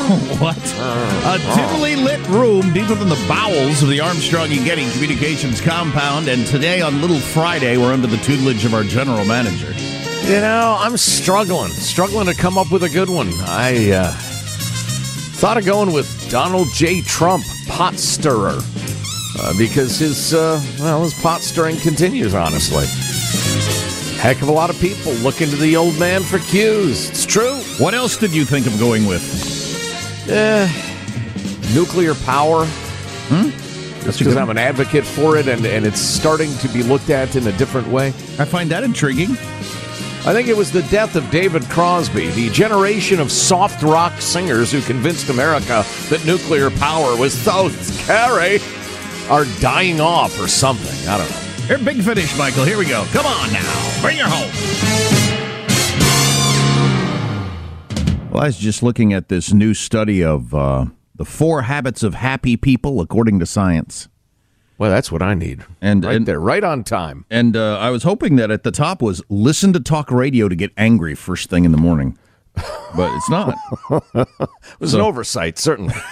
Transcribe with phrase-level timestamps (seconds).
[0.40, 0.56] what?
[0.56, 6.26] A dimly lit room deeper than the bowels of the Armstrong and Getty Communications compound.
[6.26, 9.72] And today on Little Friday, we're under the tutelage of our general manager.
[10.26, 13.28] You know, I'm struggling, struggling to come up with a good one.
[13.46, 14.12] I uh,
[15.36, 17.02] thought of going with Donald J.
[17.02, 22.34] Trump, pot stirrer, uh, because his uh, well, his pot stirring continues.
[22.34, 22.86] Honestly,
[24.18, 27.10] heck of a lot of people looking to the old man for cues.
[27.10, 27.56] It's true.
[27.78, 29.59] What else did you think of going with?
[30.32, 30.68] Eh,
[31.74, 32.64] nuclear power.
[32.64, 33.50] Hmm?
[34.04, 37.34] That's because I'm an advocate for it, and, and it's starting to be looked at
[37.34, 38.08] in a different way.
[38.38, 39.30] I find that intriguing.
[40.22, 44.70] I think it was the death of David Crosby, the generation of soft rock singers
[44.70, 48.60] who convinced America that nuclear power was so scary,
[49.28, 51.08] are dying off or something.
[51.08, 51.66] I don't know.
[51.66, 52.64] Here, big finish, Michael.
[52.64, 53.04] Here we go.
[53.12, 54.00] Come on now.
[54.00, 55.09] Bring her home.
[58.40, 62.14] Well, I was just looking at this new study of uh, the four habits of
[62.14, 64.08] happy people according to science.
[64.78, 65.62] Well, that's what I need.
[65.82, 67.26] And right and, there, right on time.
[67.28, 70.56] And uh, I was hoping that at the top was listen to talk radio to
[70.56, 72.16] get angry first thing in the morning,
[72.96, 73.58] but it's not.
[74.14, 75.94] it was So- an oversight, certainly.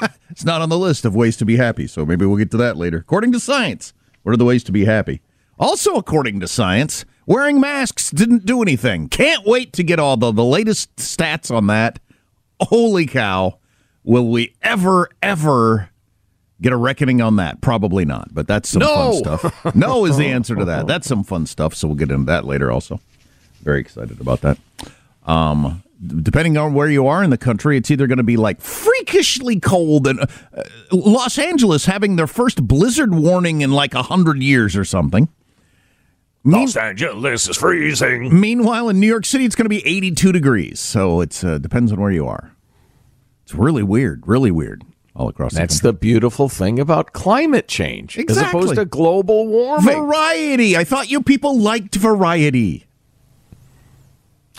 [0.30, 2.56] It's not on the list of ways to be happy, so maybe we'll get to
[2.58, 2.96] that later.
[2.96, 3.92] According to science,
[4.22, 5.20] what are the ways to be happy?
[5.58, 9.08] Also, according to science, wearing masks didn't do anything.
[9.08, 12.00] Can't wait to get all the, the latest stats on that.
[12.60, 13.58] Holy cow.
[14.02, 15.90] Will we ever, ever
[16.60, 17.60] get a reckoning on that?
[17.60, 19.12] Probably not, but that's some No.
[19.22, 19.74] fun stuff.
[19.76, 20.86] No is the answer to that.
[20.88, 23.00] That's some fun stuff, so we'll get into that later also.
[23.62, 24.58] Very excited about that.
[25.26, 25.82] Um,
[26.22, 29.60] depending on where you are in the country, it's either going to be like freakishly
[29.60, 30.26] cold and uh,
[30.90, 35.28] Los Angeles having their first blizzard warning in like a hundred years or something.
[36.44, 38.38] Los Angeles is freezing.
[38.40, 40.80] Meanwhile, in New York City, it's going to be 82 degrees.
[40.80, 42.52] So it uh, depends on where you are.
[43.44, 47.66] It's really weird, really weird all across the That's the the beautiful thing about climate
[47.68, 48.60] change, as Exactly.
[48.60, 49.56] opposed to global country.
[49.94, 50.04] warming.
[50.10, 50.76] Variety.
[50.76, 52.86] I thought you people liked variety.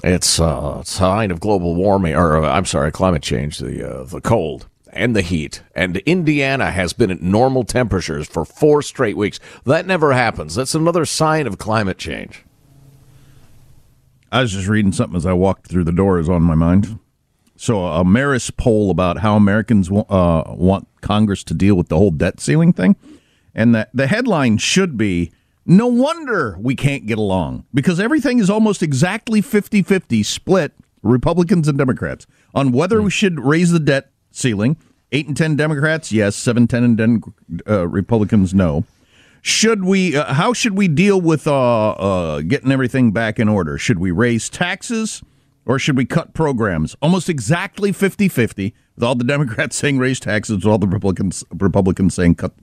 [0.04, 3.58] It's uh, a sign of global warming, or uh, I'm sorry, climate change.
[3.58, 8.46] The uh, the cold and the heat, and Indiana has been at normal temperatures for
[8.46, 9.40] four straight weeks.
[9.66, 10.56] That never happens.
[10.56, 12.46] That's another sign of climate change.
[14.32, 17.00] I was just reading something as I walked through the door is on my mind.
[17.56, 22.12] So a Marist poll about how Americans uh, want Congress to deal with the whole
[22.12, 22.96] debt ceiling thing,
[23.54, 25.32] and the the headline should be
[25.66, 31.78] no wonder we can't get along because everything is almost exactly 50-50 split Republicans and
[31.78, 32.26] Democrats
[32.56, 34.78] on whether we should raise the debt ceiling.
[35.12, 37.24] 8 and 10 Democrats, yes, 7 10 and 10
[37.68, 38.86] uh, Republicans no.
[39.42, 43.78] Should we uh, how should we deal with uh, uh, getting everything back in order?
[43.78, 45.24] Should we raise taxes?
[45.70, 46.96] or should we cut programs?
[47.00, 52.16] Almost exactly 50-50, with all the Democrats saying raise taxes, with all the Republicans Republicans
[52.16, 52.54] saying cut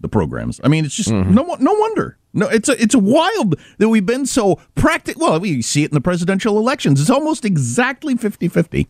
[0.00, 0.60] the programs.
[0.62, 1.34] I mean, it's just mm-hmm.
[1.34, 2.16] no no wonder.
[2.32, 5.22] No, it's a it's wild that we've been so practical.
[5.22, 7.00] Well, we see it in the presidential elections.
[7.00, 8.86] It's almost exactly 50-50.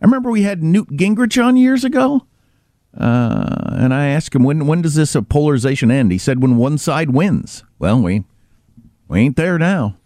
[0.00, 2.26] I remember we had Newt Gingrich on years ago.
[2.96, 6.12] Uh, and I asked him when when does this polarization end?
[6.12, 7.64] He said when one side wins.
[7.78, 8.24] Well, we
[9.08, 9.96] we ain't there now.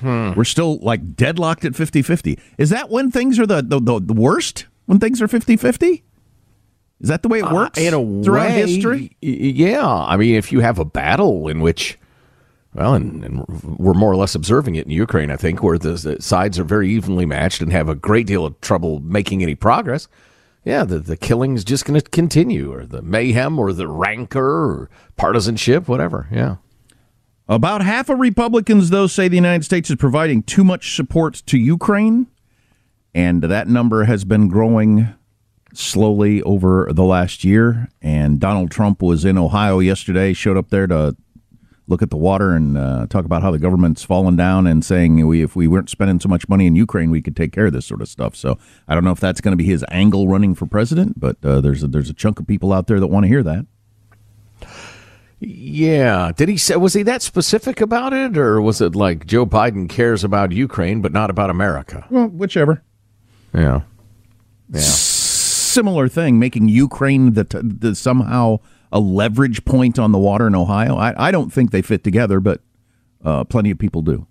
[0.00, 0.32] Hmm.
[0.34, 2.38] We're still like deadlocked at 50 50.
[2.58, 4.66] Is that when things are the, the, the, worst?
[4.86, 6.02] When things are 50 50?
[7.00, 9.16] Is that the way it uh, works uh, in a throughout way, history?
[9.20, 9.86] Yeah.
[9.86, 11.98] I mean, if you have a battle in which,
[12.74, 13.44] well, and, and,
[13.78, 16.90] we're more or less observing it in Ukraine, I think, where the, sides are very
[16.90, 20.08] evenly matched and have a great deal of trouble making any progress.
[20.64, 24.64] Yeah, the, the killing is just going to continue, or the mayhem, or the rancor,
[24.64, 26.26] or partisanship, whatever.
[26.32, 26.56] Yeah.
[27.48, 31.58] About half of Republicans, though, say the United States is providing too much support to
[31.58, 32.26] Ukraine,
[33.14, 35.14] and that number has been growing
[35.74, 37.88] slowly over the last year.
[38.00, 41.16] And Donald Trump was in Ohio yesterday, showed up there to
[41.86, 45.26] look at the water and uh, talk about how the government's fallen down and saying
[45.26, 47.72] we, if we weren't spending so much money in Ukraine, we could take care of
[47.72, 48.34] this sort of stuff.
[48.34, 48.58] So
[48.88, 51.60] I don't know if that's going to be his angle running for president, but uh,
[51.60, 53.66] there's a, there's a chunk of people out there that want to hear that.
[55.40, 56.32] Yeah.
[56.34, 58.38] Did he say, was he that specific about it?
[58.38, 62.06] Or was it like Joe Biden cares about Ukraine, but not about America?
[62.08, 62.82] Well, whichever.
[63.52, 63.82] Yeah.
[64.70, 64.80] Yeah.
[64.80, 68.60] Similar thing, making Ukraine the, the somehow
[68.94, 70.96] a leverage point on the water in Ohio.
[70.96, 72.62] I, I don't think they fit together, but
[73.24, 74.26] uh, plenty of people do.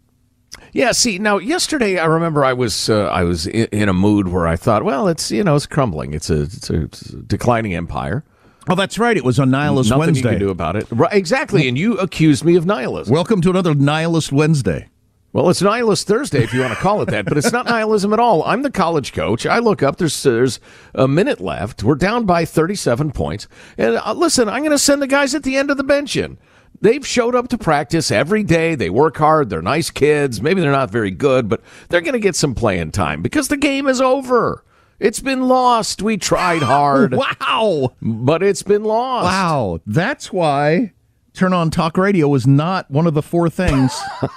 [0.72, 0.94] Yeah.
[0.94, 4.48] See, now yesterday I remember I was uh, I was in, in, a mood where
[4.48, 6.14] I thought, well, it's you know it's crumbling.
[6.14, 8.24] It's a, it's a, it's a declining empire.
[8.70, 9.18] Oh, that's right.
[9.18, 10.22] It was on Nihilist Nothing Wednesday.
[10.22, 10.88] you can do about it.
[10.90, 11.68] Right, exactly.
[11.68, 13.14] And you accused me of nihilism.
[13.14, 14.88] Welcome to another Nihilist Wednesday.
[15.34, 18.14] Well, it's Nihilist Thursday if you want to call it that, but it's not nihilism
[18.14, 18.44] at all.
[18.44, 19.48] I'm the college coach.
[19.48, 19.98] I look up.
[19.98, 20.60] There's there's
[20.94, 21.82] a minute left.
[21.82, 23.48] We're down by 37 points.
[23.76, 26.16] And uh, listen, I'm going to send the guys at the end of the bench
[26.16, 26.38] in.
[26.80, 28.76] They've showed up to practice every day.
[28.76, 29.50] They work hard.
[29.50, 30.40] They're nice kids.
[30.40, 33.58] Maybe they're not very good, but they're going to get some playing time because the
[33.58, 34.64] game is over.
[35.00, 36.04] It's been lost.
[36.04, 37.14] We tried hard.
[37.42, 37.96] wow.
[38.04, 39.26] But it's been lost.
[39.26, 39.80] Wow.
[39.88, 40.94] That's why
[41.34, 43.92] Turn On Talk Radio was not one of the four things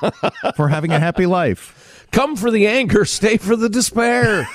[0.57, 2.07] for having a happy life.
[2.11, 4.49] Come for the anger, stay for the despair.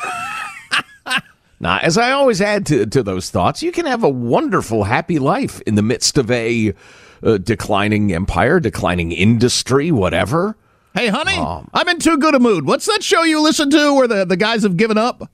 [1.60, 5.20] now, as I always add to, to those thoughts, you can have a wonderful, happy
[5.20, 6.74] life in the midst of a
[7.22, 10.58] uh, declining empire, declining industry, whatever.
[10.96, 12.66] Hey, honey, um, I'm in too good a mood.
[12.66, 15.30] What's that show you listen to where the, the guys have given up?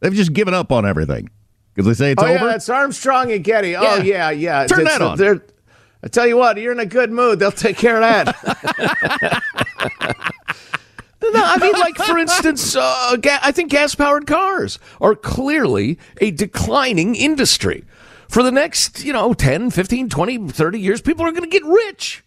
[0.00, 1.28] They've just given up on everything
[1.74, 2.46] because they say it's oh, over.
[2.46, 3.70] Yeah, it's Armstrong and Getty.
[3.70, 3.80] Yeah.
[3.82, 4.66] Oh yeah, yeah.
[4.66, 5.42] Turn it's, that on.
[6.02, 7.38] I tell you what, you're in a good mood.
[7.38, 8.36] They'll take care of that.
[11.22, 16.30] no, I mean, like for instance, uh, ga- I think gas-powered cars are clearly a
[16.30, 17.84] declining industry.
[18.28, 21.64] For the next, you know, 10, 15, 20, 30 years, people are going to get
[21.64, 22.24] rich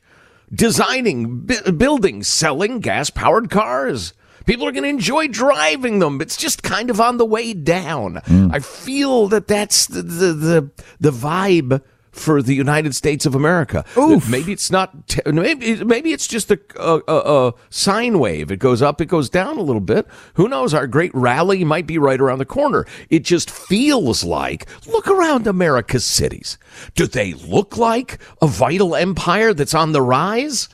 [0.54, 4.14] designing, b- building, selling gas-powered cars.
[4.46, 6.22] People are going to enjoy driving them.
[6.22, 8.16] It's just kind of on the way down.
[8.26, 8.54] Mm.
[8.54, 13.86] I feel that that's the, the the the vibe for the United States of America.
[13.98, 14.30] Oof.
[14.30, 15.16] Maybe it's not.
[15.26, 18.52] Maybe maybe it's just a, a, a, a, sine wave.
[18.52, 20.08] It goes up, it goes down a little bit.
[20.36, 20.74] Who knows?
[20.74, 22.86] Our great rally might be right around the corner.
[23.10, 24.68] It just feels like.
[24.88, 26.58] Look around America's cities.
[26.96, 30.70] Do they look like a vital empire that's on the rise?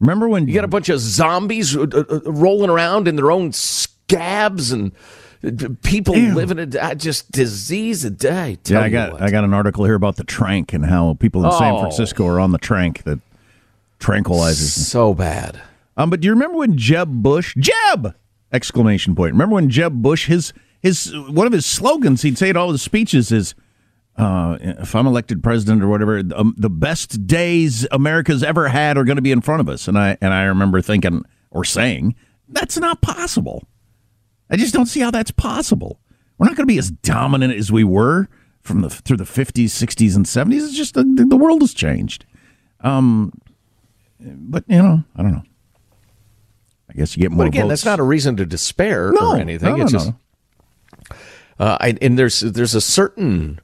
[0.00, 3.30] Remember when you got a bunch of zombies uh, uh, uh, rolling around in their
[3.30, 4.92] own scabs and
[5.82, 8.58] people living in a just disease a day.
[8.66, 9.20] Yeah, I got.
[9.20, 11.58] I got an article here about the trank and how people in oh.
[11.58, 13.20] San Francisco are on the trank that
[13.98, 14.70] tranquilizes.
[14.70, 15.60] So bad.
[15.96, 18.14] Um, but do you remember when Jeb Bush, Jeb
[18.52, 19.32] exclamation point?
[19.32, 22.82] Remember when Jeb Bush his his one of his slogans he'd say in all his
[22.82, 23.54] speeches is
[24.16, 29.04] uh, if I'm elected president or whatever, um, the best days America's ever had are
[29.04, 29.88] going to be in front of us.
[29.88, 32.14] And I and I remember thinking or saying
[32.48, 33.64] that's not possible.
[34.50, 36.00] I just don't see how that's possible.
[36.38, 38.28] We're not going to be as dominant as we were
[38.60, 40.64] from the through the 50s, 60s, and 70s.
[40.64, 42.24] It's just the, the world has changed.
[42.80, 43.32] Um,
[44.20, 45.42] but you know, I don't know.
[46.90, 47.82] I guess you get more But again, votes.
[47.82, 49.76] that's not a reason to despair No, or anything.
[49.76, 50.12] no, it's no, just.
[51.58, 53.60] Uh, I, and there's there's a certain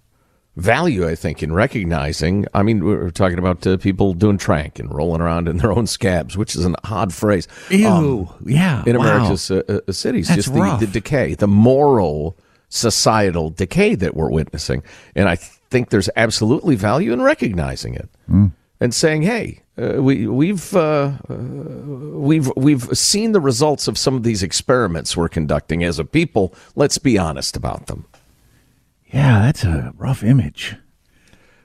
[0.61, 2.47] value, I think, in recognizing.
[2.55, 5.87] I mean, we're talking about uh, people doing trank and rolling around in their own
[5.87, 7.49] scabs, which is an odd phrase.
[7.71, 7.89] Ew.
[7.89, 8.83] Um, yeah.
[8.87, 9.05] in wow.
[9.05, 12.37] America's uh, uh, cities, That's just the, the decay, the moral,
[12.69, 14.83] societal decay that we're witnessing,
[15.17, 18.47] and I think there's absolutely value in recognizing it Hmm.
[18.81, 24.15] and saying, "Hey, uh, we we've uh, uh, we've we've seen the results of some
[24.15, 26.55] of these experiments we're conducting as a people.
[26.77, 28.05] Let's be honest about them."
[29.13, 30.77] Yeah, that's a rough image.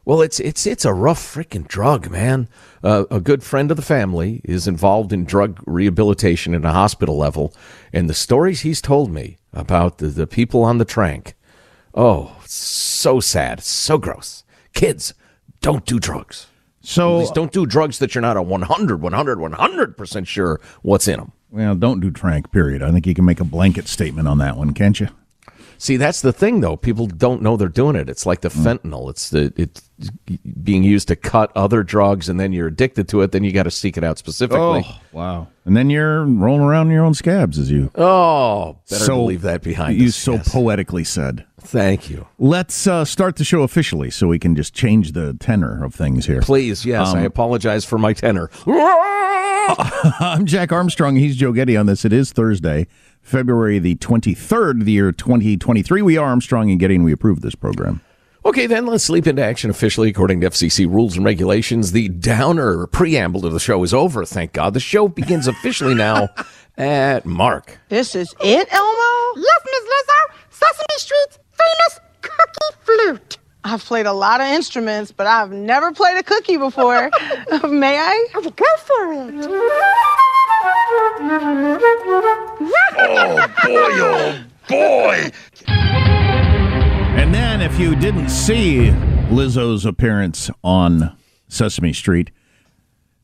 [0.04, 2.48] Well, it's it's it's a rough freaking drug, man.
[2.84, 7.18] Uh, a good friend of the family is involved in drug rehabilitation at a hospital
[7.18, 7.54] level,
[7.92, 11.34] and the stories he's told me about the, the people on the trank,
[11.96, 14.44] oh, so sad, so gross.
[14.74, 15.16] Kids,
[15.62, 16.48] don't do drugs.
[16.82, 21.32] So, don't do drugs that you're not a 100, 100, 100% sure what's in them.
[21.50, 22.84] well, don't do trank, period.
[22.84, 25.08] I think you can make a blanket statement on that one, can't you?
[25.86, 26.76] See, that's the thing, though.
[26.78, 28.10] People don't know they're doing it.
[28.10, 29.08] It's like the fentanyl.
[29.08, 29.88] It's the it's
[30.64, 33.32] being used to cut other drugs, and then you're addicted to it.
[33.32, 34.84] Then you got to seek it out specifically.
[34.84, 35.48] Oh, wow.
[35.64, 39.44] And then you're rolling around in your own scabs, as you Oh, better so leave
[39.44, 40.00] that behind.
[40.00, 40.52] You us, so yes.
[40.52, 41.46] poetically said.
[41.62, 42.26] Thank you.
[42.40, 46.26] Let's uh, start the show officially, so we can just change the tenor of things
[46.26, 46.42] here.
[46.42, 48.50] Please, yes, Um, I apologize for my tenor.
[50.20, 51.16] I'm Jack Armstrong.
[51.16, 52.06] He's Joe Getty on this.
[52.06, 52.88] It is Thursday,
[53.22, 56.02] February the 23rd, the year 2023.
[56.02, 58.02] We are Armstrong and Getty, and we approve this program.
[58.46, 61.92] Okay, then let's leap into action officially according to FCC rules and regulations.
[61.92, 64.74] The downer preamble to the show is over, thank God.
[64.74, 66.30] The show begins officially now
[66.78, 67.80] at Mark.
[67.90, 69.42] This is it, Elmo?
[69.42, 70.36] Yes, Miss Lizzo.
[70.50, 73.38] Sesame Street's famous cookie flute.
[73.66, 77.10] I've played a lot of instruments, but I've never played a cookie before.
[77.68, 78.28] May I?
[78.36, 79.34] Oh, go for it.
[82.98, 85.32] oh, boy, oh, boy.
[87.18, 88.92] And then, if you didn't see
[89.32, 91.18] Lizzo's appearance on
[91.48, 92.30] Sesame Street,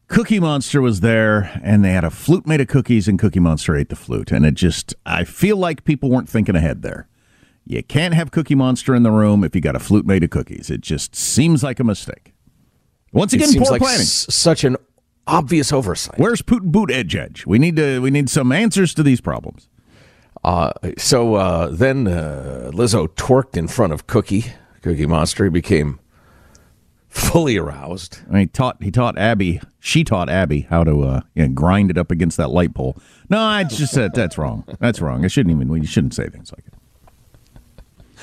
[0.08, 3.76] Cookie Monster was there, and they had a flute made of cookies, and Cookie Monster
[3.76, 4.32] ate the flute.
[4.32, 7.08] And it just, I feel like people weren't thinking ahead there.
[7.66, 10.30] You can't have Cookie Monster in the room if you got a flute made of
[10.30, 10.70] cookies.
[10.70, 12.34] It just seems like a mistake.
[13.14, 14.02] Once It again, seems poor like planning.
[14.02, 14.78] s- such an
[15.28, 16.18] obvious oversight.
[16.18, 17.46] Where's Putin Buttigieg?
[17.46, 18.02] We need to.
[18.02, 19.68] We need some answers to these problems.
[20.44, 24.46] Uh, so uh, then uh, Lizzo twerked in front of Cookie,
[24.82, 25.44] Cookie Monster.
[25.44, 26.00] He became
[27.10, 28.20] fully aroused.
[28.28, 29.62] I mean, he taught he taught Abby.
[29.80, 32.98] She taught Abby how to uh, you know, grind it up against that light pole.
[33.30, 34.66] No, I just said that's wrong.
[34.80, 35.24] That's wrong.
[35.24, 35.72] I shouldn't even.
[35.76, 36.74] You shouldn't say things like it.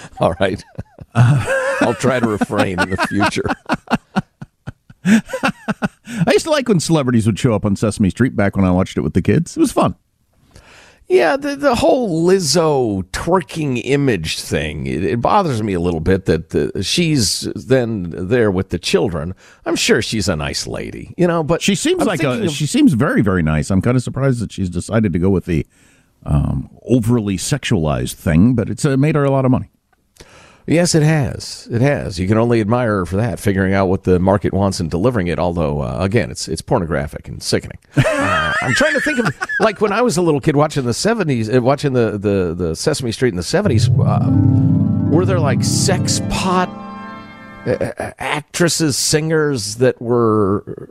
[0.21, 0.63] All right.
[1.15, 3.45] I'll try to refrain in the future.
[5.05, 8.71] I used to like when celebrities would show up on Sesame Street back when I
[8.71, 9.57] watched it with the kids.
[9.57, 9.95] It was fun.
[11.11, 16.27] Yeah, the, the whole Lizzo twerking image thing, it, it bothers me a little bit
[16.27, 19.35] that uh, she's then there with the children.
[19.65, 22.43] I'm sure she's a nice lady, you know, but She seems I'm like a.
[22.45, 23.71] of- She seems very very nice.
[23.71, 25.67] I'm kind of surprised that she's decided to go with the
[26.27, 29.71] um, overly sexualized thing, but it's uh, made her a lot of money.
[30.69, 31.67] Yes, it has.
[31.71, 32.19] It has.
[32.19, 35.27] You can only admire her for that, figuring out what the market wants and delivering
[35.29, 35.39] it.
[35.39, 37.79] Although, uh, again, it's it's pornographic and sickening.
[38.29, 39.27] Uh, I'm trying to think of
[39.61, 42.75] like when I was a little kid watching the '70s, uh, watching the the the
[42.77, 43.89] Sesame Street in the '70s.
[43.89, 46.69] Uh, were there like sex pot
[47.67, 50.89] uh, uh, actresses, singers that were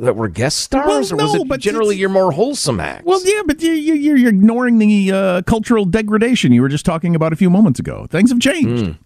[0.00, 3.04] that were guest stars, Well, or was it generally your more wholesome acts?
[3.04, 6.84] Well, yeah, but you, you, you're you're ignoring the uh, cultural degradation you were just
[6.84, 8.06] talking about a few moments ago.
[8.10, 8.96] Things have changed.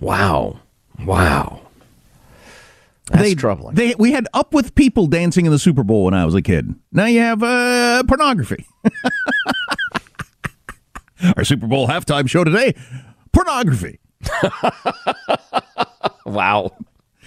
[0.00, 0.60] Wow,
[1.04, 1.60] wow.
[3.10, 3.76] That's they, troubling.
[3.76, 6.42] They, we had up with people dancing in the Super Bowl when I was a
[6.42, 6.74] kid.
[6.90, 8.66] Now you have uh, pornography.
[11.36, 12.74] Our Super Bowl halftime show today,
[13.32, 14.00] pornography.
[16.26, 16.72] wow.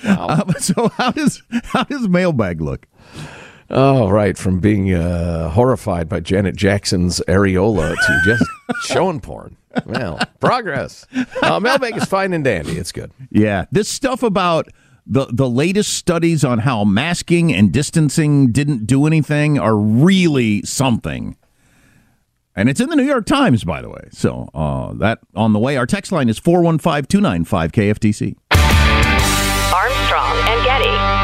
[0.07, 2.87] Um, so how does how does mailbag look?
[3.71, 4.37] Oh, right.
[4.37, 8.43] From being uh, horrified by Janet Jackson's areola to just
[8.83, 9.57] showing porn.
[9.85, 11.05] Well, progress.
[11.43, 12.77] Uh, mailbag is fine and dandy.
[12.77, 13.11] It's good.
[13.29, 14.67] Yeah, this stuff about
[15.05, 21.35] the the latest studies on how masking and distancing didn't do anything are really something.
[22.55, 24.09] And it's in the New York Times, by the way.
[24.11, 25.77] So uh, that on the way.
[25.77, 28.35] Our text line is 415 295 KFTC.
[29.71, 31.18] Armstrong and Getty.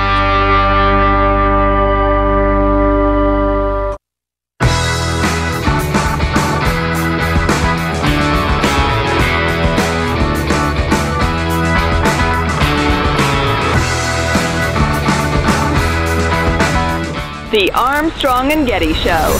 [17.75, 19.37] Armstrong and Getty Show.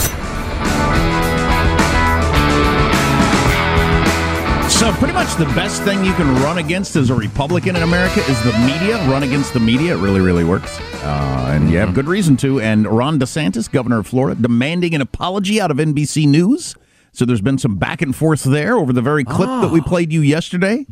[4.68, 8.20] So, pretty much the best thing you can run against as a Republican in America
[8.20, 8.98] is the media.
[9.08, 9.96] Run against the media.
[9.96, 10.78] It really, really works.
[11.02, 11.94] Uh, and you have mm-hmm.
[11.94, 12.60] good reason to.
[12.60, 16.74] And Ron DeSantis, governor of Florida, demanding an apology out of NBC News.
[17.12, 19.62] So, there's been some back and forth there over the very clip oh.
[19.62, 19.84] that we ah.
[19.84, 20.86] played you yesterday.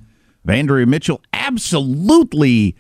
[0.49, 2.77] Andrea Mitchell absolutely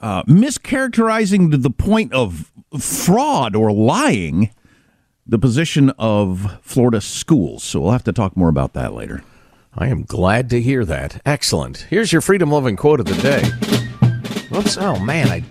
[0.00, 4.50] uh, mischaracterizing to the point of fraud or lying
[5.26, 7.62] the position of Florida schools.
[7.62, 9.22] So we'll have to talk more about that later.
[9.76, 11.20] I am glad to hear that.
[11.26, 11.86] Excellent.
[11.90, 13.42] Here's your freedom loving quote of the day.
[14.50, 14.76] Whoops.
[14.78, 15.28] Oh, man.
[15.28, 15.42] I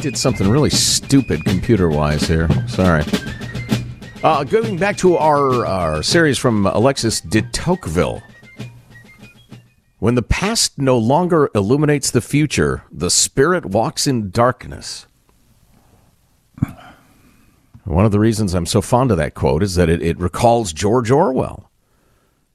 [0.00, 2.48] did something really stupid computer wise here.
[2.68, 3.04] Sorry.
[4.22, 8.22] Uh, going back to our, our series from Alexis de Tocqueville.
[9.98, 15.06] When the past no longer illuminates the future, the spirit walks in darkness.
[17.84, 20.72] One of the reasons I'm so fond of that quote is that it, it recalls
[20.72, 21.70] George Orwell.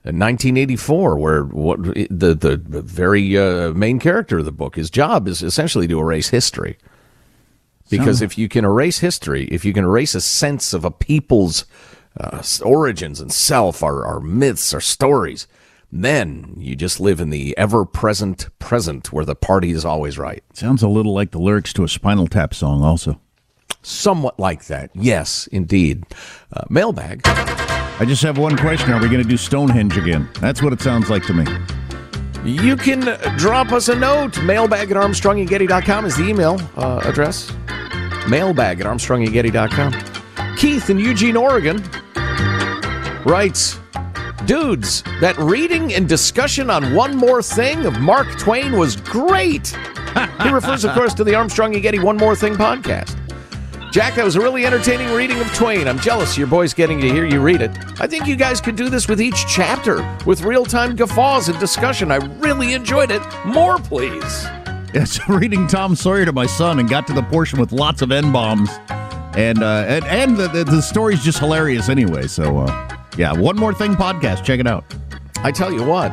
[0.05, 5.27] In 1984, where what the the very uh, main character of the book, his job
[5.27, 6.77] is essentially to erase history.
[7.89, 11.65] Because if you can erase history, if you can erase a sense of a people's
[12.19, 15.47] uh, origins and self, our, our myths, our stories,
[15.91, 20.43] then you just live in the ever present present where the party is always right.
[20.53, 23.21] Sounds a little like the lyrics to a Spinal Tap song, also.
[23.87, 24.91] Somewhat like that.
[24.93, 26.03] Yes, indeed.
[26.51, 27.21] Uh, mailbag.
[27.25, 28.91] I just have one question.
[28.91, 30.27] Are we going to do Stonehenge again?
[30.41, 31.45] That's what it sounds like to me.
[32.43, 34.41] You can drop us a note.
[34.43, 37.49] Mailbag at ArmstrongandGetty.com is the email uh, address.
[38.27, 40.57] Mailbag at ArmstrongandGetty.com.
[40.57, 41.81] Keith in Eugene, Oregon
[43.25, 43.79] writes
[44.45, 49.67] Dudes, that reading and discussion on One More Thing of Mark Twain was great.
[50.43, 53.17] he refers, of course, to the Armstrong and Getty One More Thing podcast.
[53.97, 55.87] Jack, that was a really entertaining reading of Twain.
[55.87, 57.71] I'm jealous your boy's getting to hear you read it.
[57.99, 61.59] I think you guys could do this with each chapter, with real time guffaws and
[61.59, 62.11] discussion.
[62.11, 63.23] I really enjoyed it.
[63.43, 64.21] More, please.
[64.93, 68.11] Yes, reading Tom Sawyer to my son and got to the portion with lots of
[68.11, 68.69] N bombs.
[69.35, 72.27] And, uh, and, and the, the, the story's just hilarious anyway.
[72.27, 74.43] So, uh, yeah, One More Thing podcast.
[74.43, 74.85] Check it out.
[75.37, 76.09] I tell you what,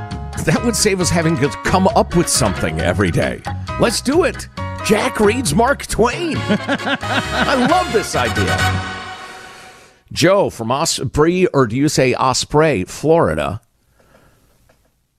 [0.46, 3.42] that would save us having to come up with something every day.
[3.78, 4.48] Let's do it.
[4.84, 6.36] Jack reads Mark Twain.
[6.38, 8.54] I love this idea.
[10.12, 13.62] Joe from Osprey, or do you say Osprey, Florida?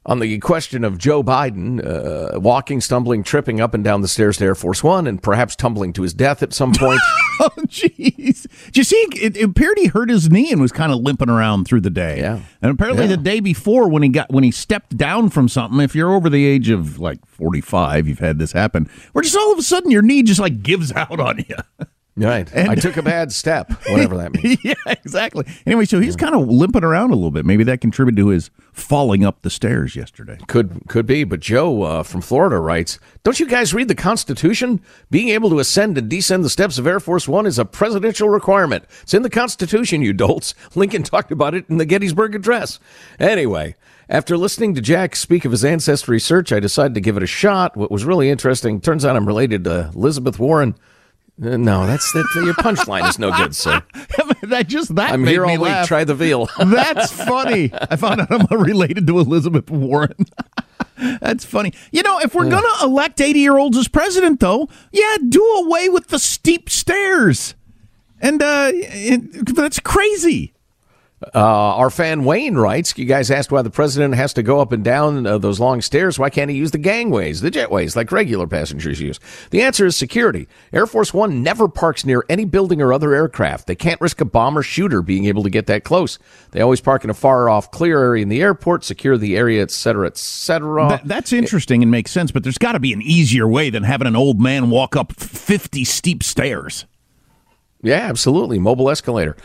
[0.08, 4.38] On the question of Joe Biden uh, walking, stumbling, tripping up and down the stairs
[4.38, 7.00] to Air Force One, and perhaps tumbling to his death at some point.
[7.40, 8.46] oh, jeez.
[8.68, 8.96] Did you see?
[9.14, 11.90] It, it appeared he hurt his knee and was kind of limping around through the
[11.90, 12.20] day.
[12.20, 12.42] Yeah.
[12.62, 13.16] And apparently, Yeah.
[13.16, 16.30] the day before, when he got when he stepped down from something, if you're over
[16.30, 19.90] the age of like 45, you've had this happen, where just all of a sudden
[19.90, 21.56] your knee just like gives out on you.
[22.18, 22.50] Right.
[22.56, 24.58] I took a bad step, whatever that means.
[24.64, 25.46] yeah, exactly.
[25.66, 27.46] Anyway, so he's kind of limping around a little bit.
[27.46, 30.38] Maybe that contributed to his falling up the stairs yesterday.
[30.48, 34.80] Could could be, but Joe uh, from Florida writes, "Don't you guys read the Constitution?
[35.12, 38.30] Being able to ascend and descend the steps of Air Force One is a presidential
[38.30, 38.86] requirement.
[39.02, 42.80] It's in the Constitution, you dolts." Lincoln talked about it in the Gettysburg Address.
[43.20, 43.76] Anyway.
[44.08, 47.26] After listening to Jack speak of his ancestry search, I decided to give it a
[47.26, 47.76] shot.
[47.76, 50.76] What was really interesting, turns out I'm related to Elizabeth Warren.
[51.42, 52.26] Uh, no, that's that.
[52.36, 53.84] Your punchline is no good, sir.
[54.44, 55.86] that just that I'm made here me all week.
[55.86, 56.50] Try the veal.
[56.66, 57.72] That's funny.
[57.74, 60.16] I found out I'm related to Elizabeth Warren.
[61.20, 61.74] That's funny.
[61.92, 65.44] You know, if we're going to elect 80 year olds as president, though, yeah, do
[65.58, 67.54] away with the steep stairs.
[68.22, 70.55] And uh, it, that's crazy.
[71.34, 74.74] Uh, our fan Wayne writes, you guys asked why the president has to go up
[74.74, 76.20] and down uh, those long stairs.
[76.20, 79.20] Why can't he use the gangways, the jetways, like regular passengers use?
[79.50, 80.50] The answer is security.
[80.74, 83.66] Air Force One never parks near any building or other aircraft.
[83.68, 86.20] They can't risk a bomber shooter being able to get that close.
[86.52, 89.62] They always park in a far off, clear area in the airport, secure the area,
[89.64, 90.88] etc., cetera, et cetera.
[90.90, 93.84] That, that's interesting and makes sense, but there's got to be an easier way than
[93.84, 96.86] having an old man walk up 50 steep stairs.
[97.82, 98.60] Yeah, absolutely.
[98.60, 99.38] Mobile escalator.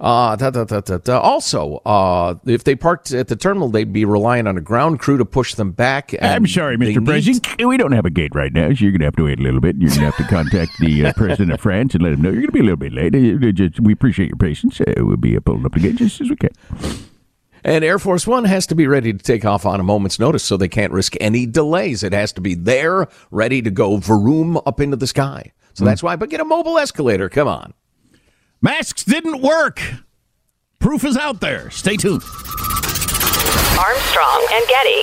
[0.00, 1.18] Uh, da, da, da.
[1.18, 5.16] Also, uh, if they parked at the terminal, they'd be relying on a ground crew
[5.18, 6.12] to push them back.
[6.20, 7.02] I'm sorry, Mr.
[7.58, 9.38] need- We don't have a gate right now, so you're going to have to wait
[9.38, 9.76] a little bit.
[9.78, 12.30] You're going to have to contact the uh, President of France and let him know
[12.30, 13.14] you're going to be a little bit late.
[13.14, 14.80] Uh, just- we appreciate your patience.
[14.80, 16.50] Uh, we'll be uh, pulling up the gate just as we can.
[17.66, 20.44] And Air Force One has to be ready to take off on a moment's notice,
[20.44, 22.02] so they can't risk any delays.
[22.02, 25.52] It has to be there, ready to go vroom up into the sky.
[25.72, 26.16] So that's why.
[26.16, 27.28] But get a mobile escalator.
[27.30, 27.72] Come on.
[28.64, 29.78] Masks didn't work.
[30.78, 31.68] Proof is out there.
[31.68, 32.22] Stay tuned.
[33.78, 35.02] Armstrong and Getty.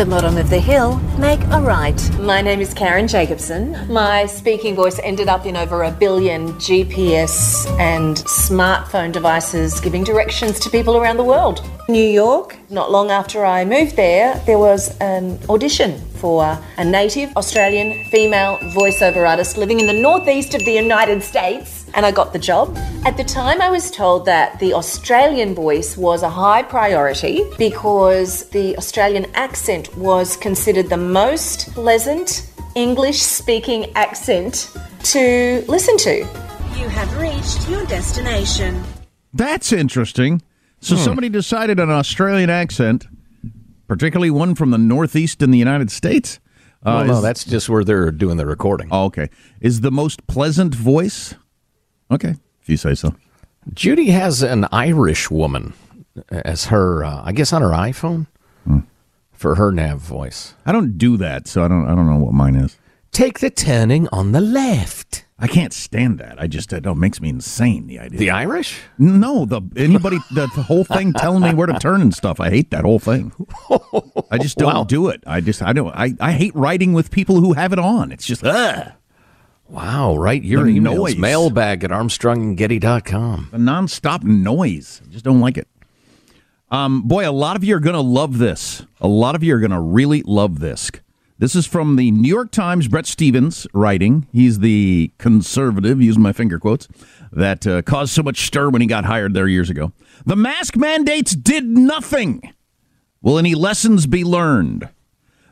[0.00, 2.18] the bottom of the hill, make a right.
[2.18, 3.76] My name is Karen Jacobsen.
[3.92, 10.58] My speaking voice ended up in over a billion GPS and smartphone devices giving directions
[10.60, 11.62] to people around the world.
[11.86, 17.36] New York, not long after I moved there, there was an audition for a native
[17.36, 22.32] Australian female voiceover artist living in the northeast of the United States, and I got
[22.32, 22.76] the job.
[23.04, 28.48] At the time, I was told that the Australian voice was a high priority because
[28.50, 34.70] the Australian accent was considered the most pleasant English speaking accent
[35.04, 36.18] to listen to.
[36.78, 38.82] You have reached your destination.
[39.34, 40.42] That's interesting.
[40.80, 41.02] So Hmm.
[41.04, 43.06] somebody decided an Australian accent,
[43.88, 46.38] particularly one from the Northeast in the United States.
[46.82, 48.88] well, no, is- that's just where they're doing the recording.
[48.90, 49.28] Oh, okay.
[49.60, 51.34] Is the most pleasant voice?
[52.10, 53.14] Okay, if you say so.
[53.74, 55.74] Judy has an Irish woman
[56.30, 58.26] as her, uh, I guess, on her iPhone
[59.32, 60.54] for her nav voice.
[60.66, 61.86] I don't do that, so I don't.
[61.86, 62.76] I don't know what mine is.
[63.12, 65.24] Take the turning on the left.
[65.42, 66.40] I can't stand that.
[66.40, 67.86] I just it makes me insane.
[67.86, 68.18] The idea.
[68.18, 68.78] The Irish?
[68.98, 72.40] No, the anybody the, the whole thing telling me where to turn and stuff.
[72.40, 73.32] I hate that whole thing.
[74.30, 74.84] I just don't Wow.
[74.84, 75.22] do it.
[75.26, 75.94] I just I don't.
[75.94, 78.12] I I hate writing with people who have it on.
[78.12, 78.92] It's just ugh.
[79.70, 80.42] Wow, right?
[80.42, 81.16] Your The emails, noise.
[81.16, 83.48] mailbag at armstrongandgetty.com.
[83.52, 85.00] The nonstop noise.
[85.06, 85.68] I just don't like it.
[86.70, 88.82] Um, boy, a lot of you are going to love this.
[89.00, 90.90] A lot of you are going to really love this.
[91.38, 94.26] This is from the New York Times, Bret Stephens writing.
[94.32, 96.86] He's the conservative, using my finger quotes,
[97.32, 99.92] that uh, caused so much stir when he got hired there years ago.
[100.26, 102.52] The mask mandates did nothing.
[103.22, 104.88] Will any lessons be learned?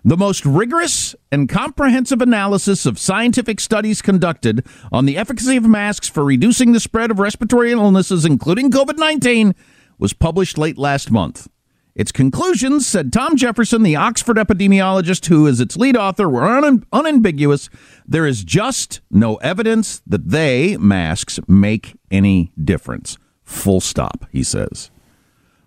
[0.08, 6.08] The most rigorous and comprehensive analysis of scientific studies conducted on the efficacy of masks
[6.08, 9.54] for reducing the spread of respiratory illnesses, including COVID 19,
[9.98, 11.46] was published late last month.
[11.94, 16.86] Its conclusions, said Tom Jefferson, the Oxford epidemiologist who is its lead author, were un-
[16.90, 17.68] unambiguous.
[18.06, 23.18] There is just no evidence that they, masks, make any difference.
[23.44, 24.90] Full stop, he says.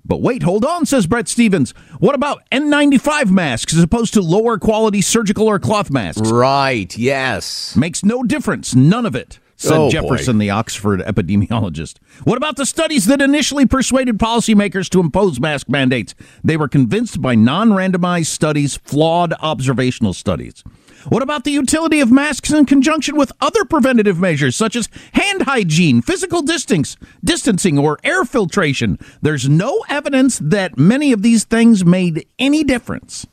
[0.04, 1.72] But wait, hold on, says Bret Stephens.
[2.00, 6.30] What about N95 masks as opposed to lower quality surgical or cloth masks?
[6.30, 7.76] Right, yes.
[7.76, 8.74] Makes no difference.
[8.76, 9.92] None of it, said Oh, boy.
[9.92, 11.98] Jefferson, the Oxford epidemiologist.
[12.24, 16.16] What about the studies that initially persuaded policymakers to impose mask mandates?
[16.44, 20.64] They were convinced by non randomized studies, flawed observational studies.
[21.10, 25.44] What about the utility of masks in conjunction with other preventative measures such as hand
[25.44, 29.00] hygiene, physical distance, distancing, or air filtration?
[29.22, 33.26] There's no evidence that many of these things made any difference.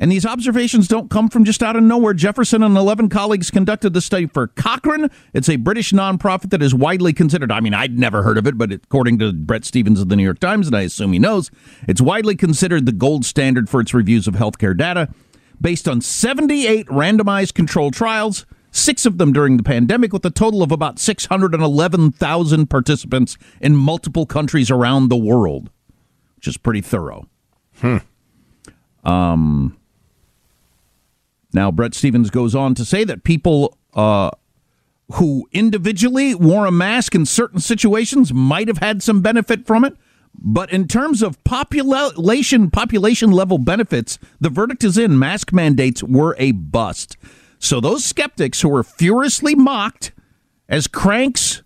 [0.00, 2.14] And these observations don't come from just out of nowhere.
[2.14, 5.10] Jefferson and 11 colleagues conducted the study for Cochrane.
[5.34, 7.52] It's a British nonprofit that is widely considered.
[7.52, 10.24] I mean, I'd never heard of it, but according to Bret Stephens of the New
[10.24, 11.50] York Times, and I assume he knows,
[11.86, 15.10] it's widely considered the gold standard for its reviews of healthcare data.
[15.60, 20.62] Based on 78 randomized controlled trials, six of them during the pandemic, with a total
[20.62, 25.70] of about 611,000 participants in multiple countries around the world,
[26.36, 27.28] which is pretty thorough.
[27.76, 27.98] Hmm.
[29.04, 29.76] Um,
[31.52, 34.30] now, Bret Stephens goes on to say that people uh,
[35.14, 39.94] who individually wore a mask in certain situations might have had some benefit from it.
[40.42, 45.18] But in terms of population population level benefits, the verdict is in.
[45.18, 47.18] Mask mandates were a bust.
[47.58, 50.12] So those skeptics who were furiously mocked
[50.66, 51.62] as cranks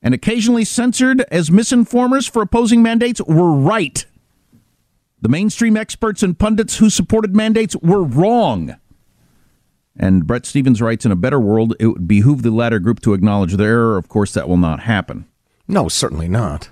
[0.00, 4.06] and occasionally censored as misinformers for opposing mandates were right.
[5.20, 8.76] The mainstream experts and pundits who supported mandates were wrong.
[9.98, 13.14] And Bret Stephens writes in a better world, it would behoove the latter group to
[13.14, 13.96] acknowledge their error.
[13.96, 15.26] Of course, that will not happen.
[15.66, 16.68] No, certainly not.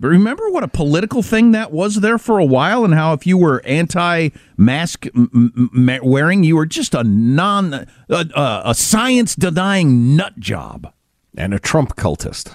[0.00, 3.26] But remember what a political thing that was there for a while, and how if
[3.26, 10.14] you were anti-mask m- m- wearing, you were just a non, uh, uh, a science-denying
[10.14, 10.92] nut job
[11.36, 12.54] and a Trump cultist.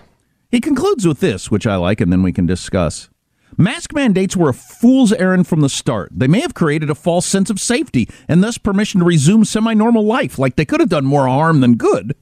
[0.50, 3.10] He concludes with this, which I like, and then we can discuss.
[3.58, 6.12] Mask mandates were a fool's errand from the start.
[6.14, 9.74] They may have created a false sense of safety and thus permission to resume semi
[9.74, 12.16] normal life, like they could have done more harm than good.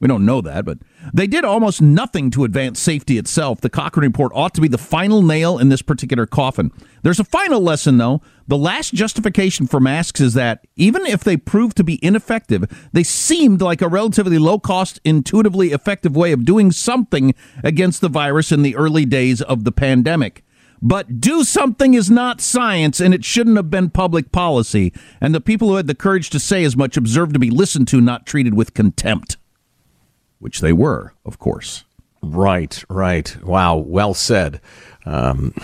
[0.00, 0.78] We don't know that, but
[1.12, 3.60] they did almost nothing to advance safety itself.
[3.60, 6.70] The Cochrane report ought to be the final nail in this particular coffin.
[7.02, 8.22] There's a final lesson, though.
[8.46, 13.02] The last justification for masks is that even if they proved to be ineffective, they
[13.02, 17.34] seemed like a relatively low cost, intuitively effective way of doing something
[17.64, 20.44] against the virus in the early days of the pandemic.
[20.80, 24.92] But do something is not science, and it shouldn't have been public policy.
[25.20, 27.88] And the people who had the courage to say as much observed to be listened
[27.88, 29.38] to, not treated with contempt
[30.38, 31.84] which they were, of course.
[32.22, 33.36] Right, right.
[33.44, 34.60] Wow, well said.
[35.06, 35.54] Um,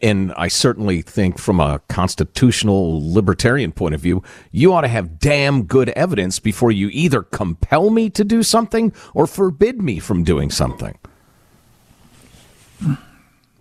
[0.00, 5.18] and I certainly think, from a constitutional libertarian point of view, you ought to have
[5.18, 10.22] damn good evidence before you either compel me to do something or forbid me from
[10.22, 10.96] doing something.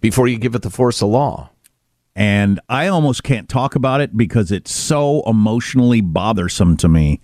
[0.02, 1.50] Before you give it the force of law.
[2.16, 7.20] And I almost can't talk about it because it's so emotionally bothersome to me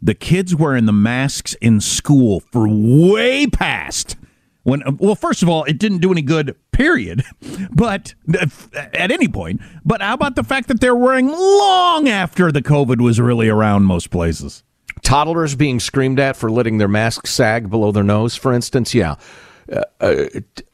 [0.00, 4.16] the kids wearing the masks in school for way past
[4.62, 7.24] when well first of all it didn't do any good period.
[7.70, 8.14] But
[8.74, 9.60] at any point.
[9.84, 13.84] But how about the fact that they're wearing long after the covid was really around
[13.84, 14.64] most places?
[15.02, 18.94] Toddlers being screamed at for letting their masks sag below their nose for instance?
[18.94, 19.16] Yeah.
[19.70, 20.24] Uh, uh,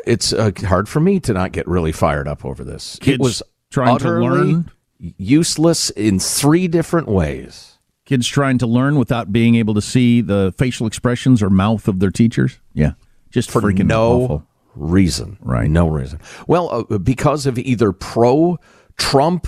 [0.06, 2.98] it's uh, hard for me to not get really fired up over this.
[3.00, 4.70] Kids it was trying to learn?
[5.18, 7.73] useless in three different ways
[8.04, 12.00] kids trying to learn without being able to see the facial expressions or mouth of
[12.00, 12.60] their teachers.
[12.72, 12.92] Yeah,
[13.30, 14.46] just for freaking no awful.
[14.74, 15.38] reason.
[15.40, 16.20] Right, no reason.
[16.46, 19.46] Well, uh, because of either pro-Trump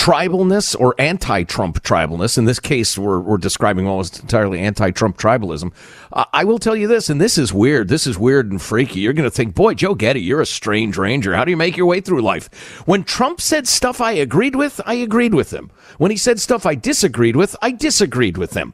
[0.00, 2.38] tribalness or anti-Trump tribalness.
[2.38, 5.74] In this case, we're, we're describing almost entirely anti-Trump tribalism.
[6.10, 7.88] Uh, I will tell you this, and this is weird.
[7.88, 9.00] This is weird and freaky.
[9.00, 11.34] You're going to think, boy, Joe Getty, you're a strange ranger.
[11.34, 12.48] How do you make your way through life?
[12.86, 15.70] When Trump said stuff I agreed with, I agreed with him.
[15.98, 18.72] When he said stuff I disagreed with, I disagreed with him.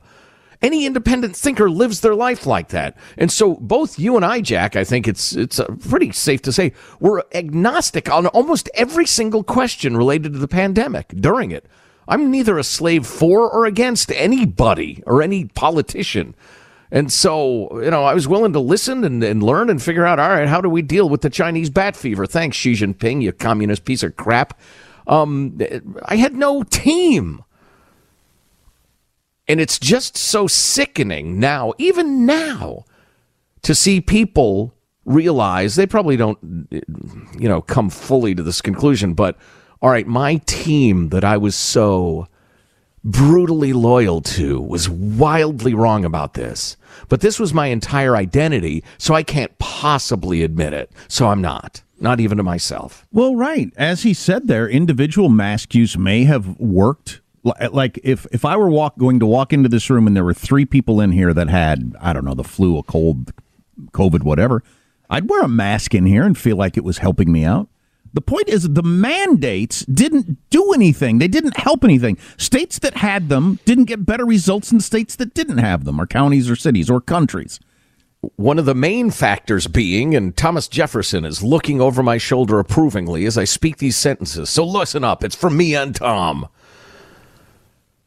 [0.63, 2.97] Any independent thinker lives their life like that.
[3.17, 6.53] And so both you and I, Jack, I think it's it's uh, pretty safe to
[6.53, 11.67] say we're agnostic on almost every single question related to the pandemic during it.
[12.09, 16.35] I'm neither a slave for or against anybody or any politician.
[16.91, 20.21] And so, you know, I was willing to listen and, and learn and figure out,
[20.21, 22.27] all right, how do we deal with the Chinese bat fever?
[22.27, 24.59] Thanks, Xi Jinping, you communist piece of crap.
[25.09, 25.59] Um,
[26.05, 27.43] I had no team.
[29.49, 32.85] And it's just so sickening now, even now,
[33.63, 36.39] to see people realize they probably don't,
[36.71, 39.15] you know, come fully to this conclusion.
[39.15, 39.37] But
[39.81, 42.27] all right, my team that I was so
[43.05, 46.77] brutally loyal to was wildly wrong about this.
[47.09, 50.91] But this was my entire identity, so I can't possibly admit it.
[51.07, 51.83] So I'm not.
[51.99, 53.07] Not even to myself.
[53.11, 53.73] Well, right.
[53.77, 57.23] As he said there, individual mask use may have worked
[57.71, 60.35] like if if I were walk going to walk into this room and there were
[60.35, 63.33] three people in here that had I don't know the flu, a cold,
[63.93, 64.63] COVID, whatever,
[65.09, 67.69] I'd wear a mask in here and feel like it was helping me out.
[68.13, 71.19] The point is the mandates didn't do anything.
[71.19, 72.17] They didn't help anything.
[72.39, 76.07] States that had them didn't get better results than states that didn't have them, or
[76.07, 77.61] counties or cities or countries.
[78.37, 83.27] One of the main factors being, and Thomas Jefferson is looking over my shoulder approvingly
[83.27, 84.49] as I speak these sentences.
[84.49, 85.23] So listen up.
[85.23, 86.49] It's from me and Tom.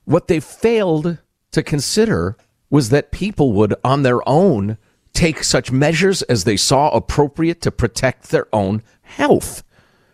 [0.09, 1.19] What they failed
[1.51, 2.35] to consider
[2.71, 4.79] was that people would, on their own,
[5.13, 9.63] take such measures as they saw appropriate to protect their own health.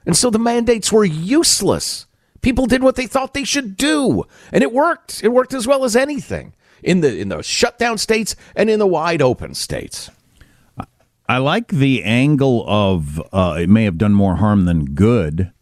[0.05, 2.07] And so the mandates were useless.
[2.41, 5.23] People did what they thought they should do, and it worked.
[5.23, 8.85] It worked as well as anything in the in the shutdown states and in the
[8.85, 10.11] wide open states.
[11.29, 15.53] I like the angle of uh, it may have done more harm than good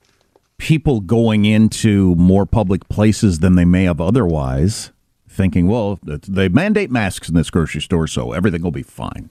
[0.63, 4.93] people going into more public places than they may have otherwise,
[5.28, 9.30] thinking, well, they mandate masks in this grocery store, so everything will be fine.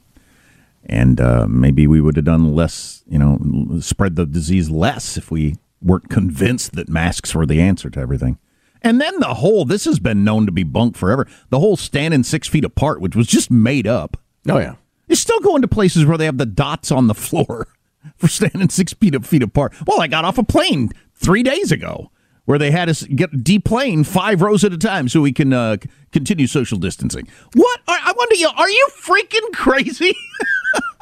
[0.85, 5.31] And uh, maybe we would have done less, you know, spread the disease less if
[5.31, 8.37] we weren't convinced that masks were the answer to everything.
[8.83, 12.25] And then the whole, this has been known to be bunk forever, the whole standing
[12.25, 14.19] six feet apart, which was just made up.
[14.51, 14.75] Oh, yeah.
[15.09, 17.69] You're still going to places where they have the dots on the floor
[18.17, 19.73] for standing six feet, feet apart.
[19.87, 20.91] Well, I got off a plane
[21.23, 22.11] three days ago
[22.45, 25.77] where they had us get deplane five rows at a time so we can uh,
[26.11, 27.29] continue social distancing.
[27.55, 27.81] What?
[27.87, 30.15] I wonder, are you freaking crazy?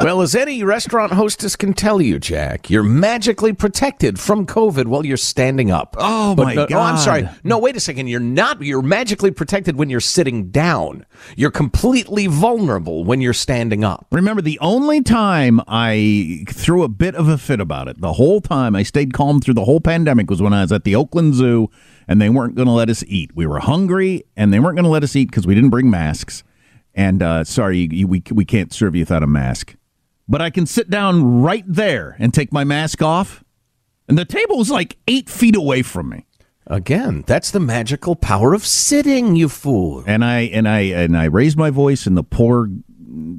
[0.01, 5.05] well, as any restaurant hostess can tell you, Jack, you're magically protected from COVID while
[5.05, 5.95] you're standing up.
[5.99, 6.73] Oh but, my god!
[6.73, 7.29] Oh, I'm sorry.
[7.45, 8.07] No, wait a second.
[8.07, 8.63] You're not.
[8.63, 11.05] You're magically protected when you're sitting down.
[11.37, 14.07] You're completely vulnerable when you're standing up.
[14.11, 18.41] Remember, the only time I threw a bit of a fit about it, the whole
[18.41, 21.35] time I stayed calm through the whole pandemic, was when I was at the Oakland
[21.35, 21.69] Zoo
[22.09, 23.31] and they weren't going to let us eat.
[23.35, 25.91] We were hungry and they weren't going to let us eat because we didn't bring
[25.91, 26.43] masks.
[26.95, 29.77] And uh, sorry, you, we we can't serve you without a mask.
[30.31, 33.43] But I can sit down right there and take my mask off,
[34.09, 36.25] and the table was like eight feet away from me.
[36.69, 40.05] Again, that's the magical power of sitting, you fool.
[40.07, 42.69] And I and I and I raised my voice, and the poor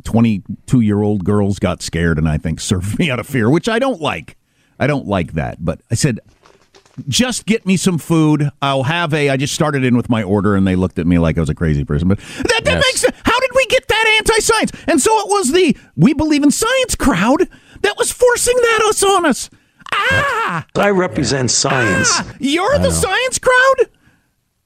[0.03, 3.69] twenty-two year old girls got scared, and I think served me out of fear, which
[3.69, 4.35] I don't like.
[4.77, 5.63] I don't like that.
[5.63, 6.19] But I said,
[7.07, 8.49] just get me some food.
[8.61, 9.29] I'll have a.
[9.29, 11.49] I just started in with my order, and they looked at me like I was
[11.49, 12.09] a crazy person.
[12.09, 12.83] But that, that yes.
[12.85, 13.15] makes sense.
[13.61, 14.71] We get that anti-science?
[14.87, 17.47] And so it was the we believe in science crowd
[17.81, 19.51] that was forcing that us on us.
[19.93, 22.09] Ah, I represent science.
[22.11, 23.89] Ah, you're the science crowd.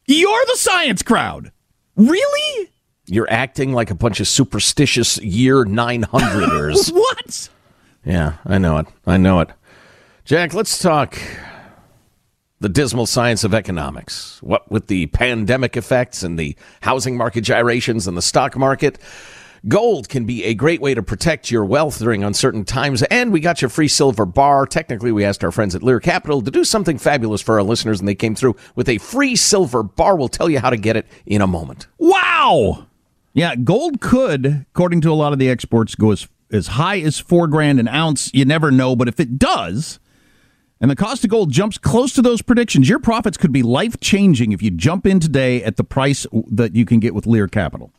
[0.05, 1.51] You're the science crowd.
[1.97, 2.69] Really?
[3.08, 6.91] You're acting like a bunch of superstitious year 900ers.
[6.93, 7.49] what?
[8.05, 8.88] Yeah, I know it.
[9.05, 9.49] I know it.
[10.23, 11.19] Jack, let's talk
[12.65, 14.41] the dismal science of economics.
[14.41, 18.97] What with the pandemic effects and the housing market gyrations and the stock market,
[19.67, 23.04] gold can be a great way to protect your wealth during uncertain times.
[23.04, 24.65] And we got your free silver bar.
[24.65, 27.99] Technically, we asked our friends at Lear Capital to do something fabulous for our listeners,
[27.99, 30.15] and they came through with a free silver bar.
[30.15, 31.86] We'll tell you how to get it in a moment.
[31.99, 32.88] Wow.
[33.36, 37.19] Yeah, gold could, according to a lot of the experts, go as as high as
[37.19, 38.32] four grand an ounce.
[38.34, 39.99] You never know, but if it does,
[40.86, 43.99] and the cost of gold jumps close to those predictions, your profits could be life
[44.01, 47.47] changing if you jump in today at the price that you can get with Lear
[47.47, 47.91] Capital.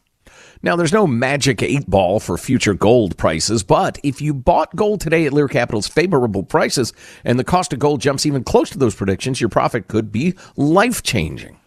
[0.62, 5.00] Now, there's no magic eight ball for future gold prices, but if you bought gold
[5.00, 6.92] today at Lear Capital's favorable prices
[7.24, 10.34] and the cost of gold jumps even close to those predictions, your profit could be
[10.54, 11.58] life changing.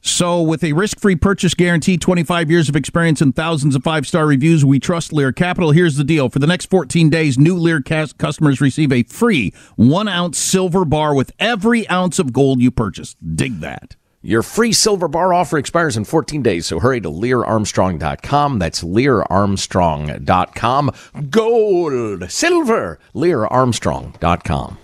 [0.00, 4.06] So, with a risk free purchase guarantee, 25 years of experience, and thousands of five
[4.06, 5.72] star reviews, we trust Lear Capital.
[5.72, 10.08] Here's the deal for the next 14 days, new Lear customers receive a free one
[10.08, 13.14] ounce silver bar with every ounce of gold you purchase.
[13.14, 13.96] Dig that.
[14.20, 18.58] Your free silver bar offer expires in 14 days, so hurry to leararmstrong.com.
[18.58, 20.90] That's leararmstrong.com.
[21.30, 24.78] Gold, silver, leararmstrong.com.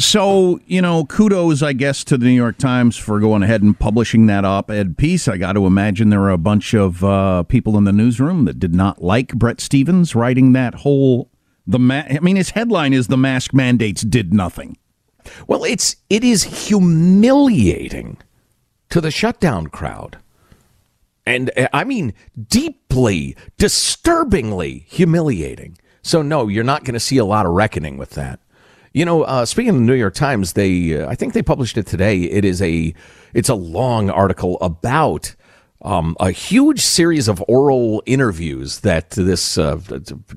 [0.00, 3.78] So, you know, kudos, I guess, to the New York Times for going ahead and
[3.78, 5.28] publishing that op ed piece.
[5.28, 8.58] I got to imagine there were a bunch of uh, people in the newsroom that
[8.58, 11.30] did not like Bret Stephens writing that whole.
[11.66, 14.78] The ma- I mean, his headline is "The mask mandates did nothing."
[15.46, 18.16] Well, it's it is humiliating
[18.88, 20.16] to the shutdown crowd.
[21.26, 22.14] And uh, I mean
[22.48, 25.76] deeply, disturbingly humiliating.
[26.00, 28.40] So no, you're not going to see a lot of reckoning with that.
[28.92, 31.78] You know, uh, speaking of the New York Times, they uh, I think they published
[31.78, 32.22] it today.
[32.22, 32.92] It is a
[33.32, 35.36] it's a long article about
[35.82, 39.78] um, a huge series of oral interviews that this uh,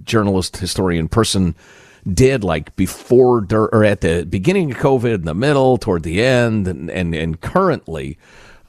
[0.03, 1.55] journalist, historian person
[2.11, 6.67] did like before or at the beginning of COVID, in the middle, toward the end,
[6.67, 8.17] and and, and currently.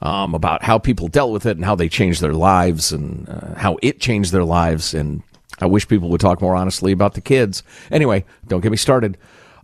[0.01, 3.55] Um, about how people dealt with it and how they changed their lives and uh,
[3.55, 4.93] how it changed their lives.
[4.93, 5.23] And
[5.59, 7.63] I wish people would talk more honestly about the kids.
[7.89, 9.17] Anyway, don't get me started.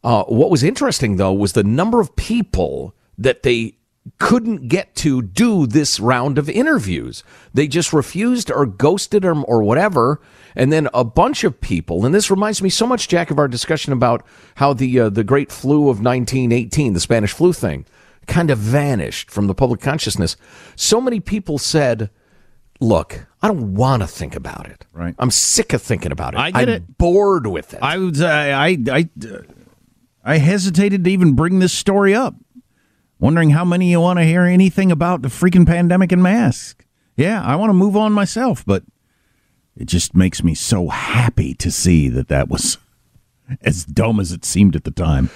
[0.03, 3.77] Uh, what was interesting, though, was the number of people that they
[4.17, 7.23] couldn't get to do this round of interviews.
[7.53, 10.19] They just refused or ghosted them or whatever.
[10.55, 13.47] And then a bunch of people, and this reminds me so much, Jack, of our
[13.47, 14.25] discussion about
[14.55, 17.85] how the uh, the great flu of 1918, the Spanish flu thing,
[18.27, 20.35] kind of vanished from the public consciousness.
[20.75, 22.09] So many people said,
[22.81, 24.85] "Look, I don't want to think about it.
[24.91, 25.15] Right?
[25.19, 26.39] I'm sick of thinking about it.
[26.39, 26.97] I get I'm it.
[26.97, 29.09] bored with it." I was I I I,
[30.23, 32.35] I hesitated to even bring this story up,
[33.19, 36.85] wondering how many you want to hear anything about the freaking pandemic and masks.
[37.15, 38.83] Yeah, I want to move on myself, but
[39.75, 42.77] it just makes me so happy to see that that was
[43.61, 45.29] as dumb as it seemed at the time.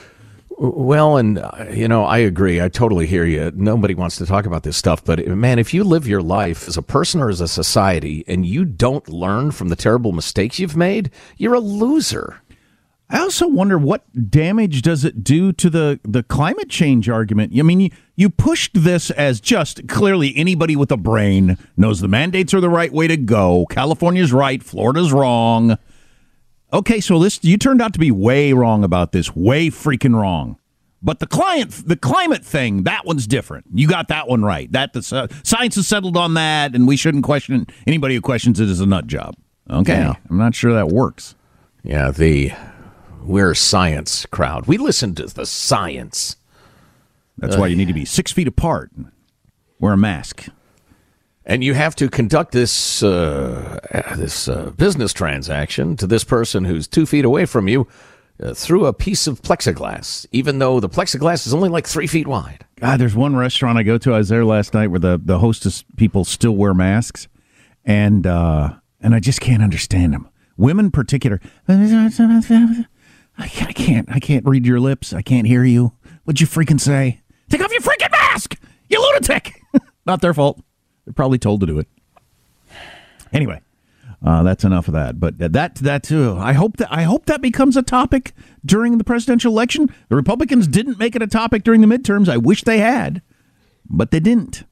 [0.58, 2.62] Well, and uh, you know, I agree.
[2.62, 3.52] I totally hear you.
[3.56, 6.78] Nobody wants to talk about this stuff, but man, if you live your life as
[6.78, 10.78] a person or as a society and you don't learn from the terrible mistakes you've
[10.78, 12.40] made, you're a loser.
[13.16, 17.54] I also wonder what damage does it do to the, the climate change argument?
[17.58, 22.10] I mean, you, you pushed this as just clearly anybody with a brain knows the
[22.10, 23.68] mandates are the right way to go.
[23.70, 25.78] California's right, Florida's wrong.
[26.74, 30.58] Okay, so this you turned out to be way wrong about this, way freaking wrong.
[31.02, 33.68] But the client, the climate thing, that one's different.
[33.74, 34.70] You got that one right.
[34.74, 38.60] That the uh, science is settled on that, and we shouldn't question anybody who questions
[38.60, 39.38] it as a nut job.
[39.70, 40.16] Okay, Yeah.
[40.30, 41.36] I'm not sure that works.
[41.82, 42.52] Yeah, the
[43.26, 44.68] we're a science crowd.
[44.68, 46.38] We listen to the science.
[47.38, 48.92] That's why you need to be six feet apart.
[49.80, 50.48] Wear a mask.
[51.46, 53.80] And you have to conduct this uh,
[54.16, 57.88] this uh, business transaction to this person who's two feet away from you
[58.42, 62.28] uh, through a piece of plexiglass, even though the plexiglass is only like three feet
[62.28, 62.66] wide.
[62.78, 64.14] God, there's one restaurant I go to.
[64.14, 67.28] I was there last night where the, the hostess people still wear masks,
[67.84, 70.30] and uh, and I just can't understand them.
[70.58, 71.42] Women, particular.
[73.38, 74.10] I can't, I can't.
[74.12, 75.14] I can't read your lips.
[75.14, 75.94] I can't hear you.
[76.24, 77.22] What'd you freaking say?
[77.50, 78.60] Take off your freaking mask,
[78.90, 79.62] you lunatic!
[80.06, 80.62] Not their fault.
[81.06, 81.88] They're probably told to do it.
[83.32, 83.62] Anyway,
[84.26, 85.20] uh, that's enough of that.
[85.20, 86.36] But that that too.
[86.40, 88.34] I hope that I hope that becomes a topic
[88.66, 89.94] during the presidential election.
[90.10, 92.28] The Republicans didn't make it a topic during the midterms.
[92.30, 93.22] I wish they had,
[93.90, 94.64] but they didn't.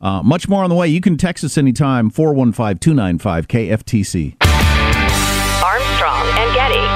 [0.00, 0.88] Uh, much more on the way.
[0.88, 4.36] You can text us anytime 415 295 KFTC.
[5.64, 6.95] Armstrong and Getty.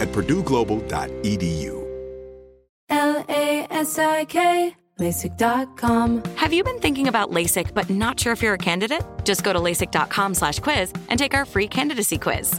[0.00, 1.84] at purdueglobal.edu.
[2.90, 6.22] L A S I K, LASIK.com.
[6.36, 9.02] Have you been thinking about LASIK but not sure if you're a candidate?
[9.24, 12.58] Just go to LASIK.com slash quiz and take our free candidacy quiz.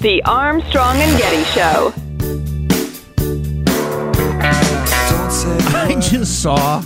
[0.00, 1.92] The Armstrong and Getty Show.
[5.76, 6.82] I just saw.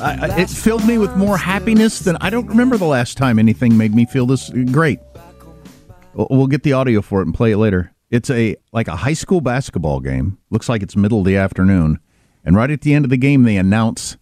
[0.00, 3.38] I, I- it filled me with more happiness than I don't remember the last time
[3.38, 5.00] anything made me feel this great.
[6.14, 7.92] We'll we'll get the audio for it and play it later.
[8.10, 10.38] It's a like a high school basketball game.
[10.50, 11.98] Looks like it's middle of the afternoon,
[12.44, 14.16] and right at the end of the game, they announce,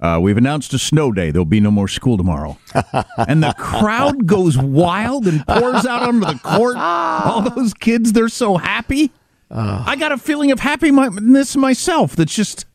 [0.00, 1.30] uh, "We've announced a snow day.
[1.30, 2.58] There'll be no more school tomorrow."
[3.16, 6.76] and the crowd goes wild and pours out onto the court.
[6.76, 9.12] All those kids, they're so happy.
[9.50, 12.14] I got a feeling of happiness myself.
[12.16, 12.66] That's just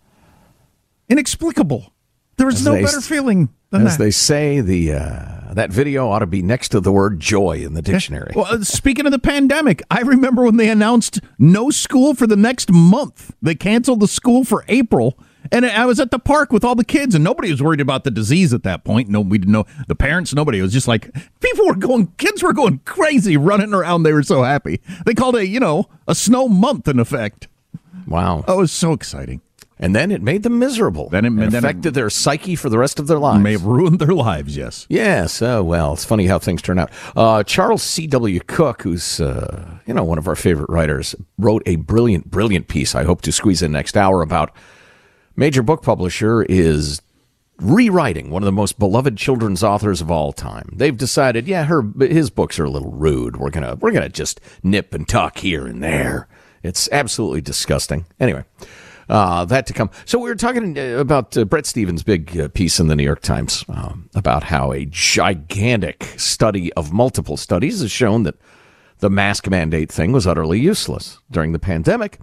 [1.09, 1.93] inexplicable.
[2.37, 3.91] There is no they- better feeling than that.
[3.91, 4.03] As that.
[4.03, 7.73] they say, the uh, that video ought to be next to the word joy in
[7.73, 8.33] the dictionary.
[8.35, 12.35] Well, uh, speaking of the pandemic, I remember when they announced no school for the
[12.35, 13.35] next month.
[13.41, 15.17] They canceled the school for April,
[15.53, 18.03] and I was at the park with all the kids, and nobody was worried about
[18.03, 19.07] the disease at that point.
[19.07, 20.33] No, we didn't know the parents.
[20.33, 24.03] Nobody it was just like people were going, kids were going crazy, running around.
[24.03, 24.81] They were so happy.
[25.05, 27.47] They called it, you know, a snow month in effect.
[28.07, 29.41] Wow, oh, it was so exciting.
[29.79, 31.09] And then it made them miserable.
[31.09, 33.43] Then it, and then it affected their psyche for the rest of their lives.
[33.43, 34.55] may have ruined their lives.
[34.55, 34.85] Yes.
[34.87, 35.41] Yes.
[35.41, 36.89] Uh, well, it's funny how things turn out.
[37.15, 38.39] Uh, Charles C.W.
[38.47, 42.95] Cooke, who's uh, you know one of our favorite writers, wrote a brilliant, brilliant piece.
[42.95, 44.51] I hope to squeeze in next hour about
[45.35, 47.01] major book publisher is
[47.59, 50.69] rewriting one of the most beloved children's authors of all time.
[50.73, 53.37] They've decided, yeah, her his books are a little rude.
[53.37, 56.27] We're gonna we're gonna just nip and tuck here and there.
[56.63, 58.05] It's absolutely disgusting.
[58.19, 58.45] Anyway.
[59.09, 59.89] Uh, that to come.
[60.05, 63.03] So we were talking uh, about uh, Bret Stephens' big uh, piece in the New
[63.03, 68.35] York Times um, about how a gigantic study of multiple studies has shown that
[68.99, 72.17] the mask mandate thing was utterly useless during the pandemic.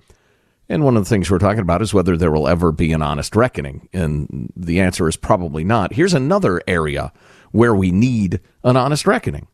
[0.71, 3.03] And one of the things we're talking about is whether there will ever be an
[3.03, 3.89] honest reckoning.
[3.93, 5.95] And the answer is probably not.
[5.95, 7.13] Here's another area
[7.51, 9.49] where we need an honest reckoning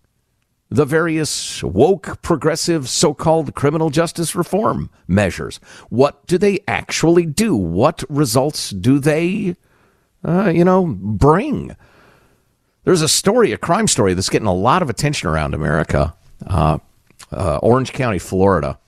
[0.68, 5.60] the various woke, progressive, so called criminal justice reform measures.
[5.90, 7.54] What do they actually do?
[7.54, 9.54] What results do they,
[10.24, 11.76] uh, you know, bring?
[12.82, 16.14] There's a story, a crime story that's getting a lot of attention around America.
[16.44, 16.78] Uh,
[17.32, 18.78] uh, Orange County, Florida.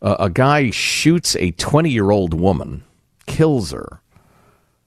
[0.00, 2.84] Uh, a guy shoots a 20 year old woman,
[3.26, 4.00] kills her.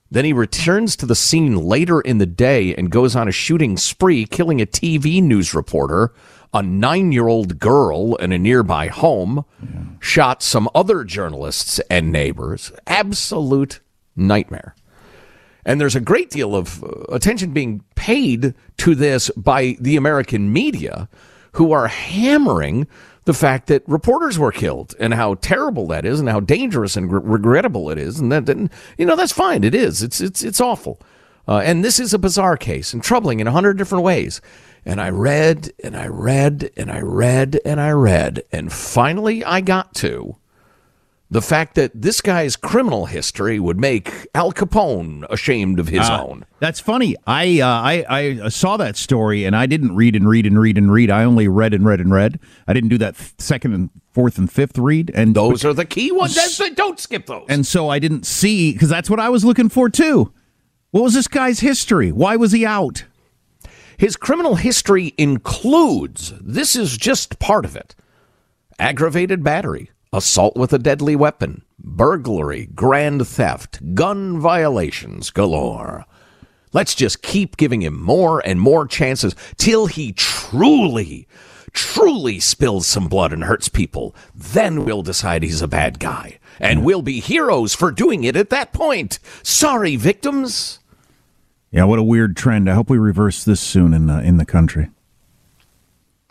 [0.10, 3.78] Then he returns to the scene later in the day and goes on a shooting
[3.78, 6.14] spree, killing a TV news reporter,
[6.54, 9.46] a nine year old girl in a nearby home,
[10.02, 12.74] shot some other journalists and neighbors.
[12.88, 13.80] Absolute
[14.16, 14.76] nightmare.
[15.66, 20.52] And there's a great deal of uh, attention being paid to this by the American
[20.52, 21.08] media,
[21.54, 22.88] who are hammering
[23.26, 27.12] the fact that reporters were killed and how terrible that is and how dangerous and
[27.12, 28.20] re- regrettable it is.
[28.20, 29.64] And that, that, you know, that's fine.
[29.64, 30.02] It is.
[30.02, 31.00] It's, it's, it's awful.
[31.48, 34.42] Uh, and this is a bizarre case and troubling in a hundred different ways.
[34.86, 38.44] And I read and I read and I read and I read.
[38.52, 40.38] And finally I got to
[41.34, 46.24] the fact that this guy's criminal history would make Al Capone ashamed of his Uh,
[46.28, 46.46] own.
[46.60, 47.16] That's funny.
[47.26, 48.06] I, uh, I
[48.46, 51.10] I saw that story and I didn't read and read and read and read.
[51.10, 52.38] I only read and read and read.
[52.68, 55.10] I didn't do that second and fourth and fifth read.
[55.16, 56.36] And Those are the key ones.
[56.36, 57.46] That's- Don't skip those.
[57.48, 60.34] and so I didn't see because that's what I was looking for too.
[60.92, 62.12] What was this guy's history?
[62.12, 63.06] Why was he out?
[63.96, 67.96] His criminal history includes this is just part of it
[68.80, 76.06] aggravated battery, assault with a deadly weapon, burglary, grand theft, gun violations galore.
[76.74, 81.28] Let's just keep giving him more and more chances till he truly,
[81.74, 84.16] truly spills some blood and hurts people.
[84.34, 86.40] Then we'll decide he's a bad guy.
[86.60, 89.20] And we'll be heroes for doing it at that point.
[89.44, 90.80] Sorry, victims.
[91.72, 92.70] Yeah, what a weird trend.
[92.70, 94.90] I hope we reverse this soon in the, in the country.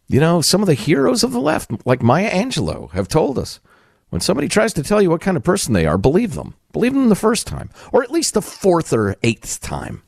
[0.08, 3.60] You know, some of the heroes of the left, like Maya Angelou, have told us
[4.10, 6.54] when somebody tries to tell you what kind of person they are, believe them.
[6.72, 10.02] Believe them the first time, or at least the fourth or eighth time.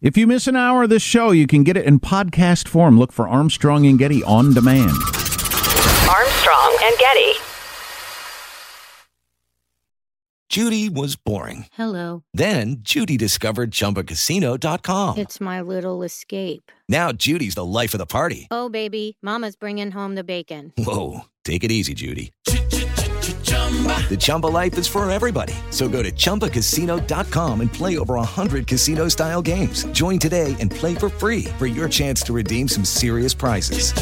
[0.00, 2.98] If you miss an hour of this show, you can get it in podcast form.
[2.98, 4.90] Look for Armstrong and Getty on demand.
[6.08, 7.32] Armstrong and Getty.
[10.48, 11.66] Judy was boring.
[11.72, 12.24] Hello.
[12.34, 15.18] Then Judy discovered ChumbaCasino.com.
[15.18, 16.72] It's my little escape.
[16.88, 18.48] Now Judy's the life of the party.
[18.50, 20.72] Oh, baby, Mama's bringing home the bacon.
[20.76, 22.32] Whoa, take it easy, Judy.
[24.08, 25.54] The Chumba life is for everybody.
[25.70, 29.84] So go to ChumbaCasino.com and play over 100 casino style games.
[29.92, 33.92] Join today and play for free for your chance to redeem some serious prizes.